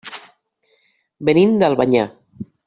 Venim 1.29 1.53
d'Albanyà. 1.65 2.07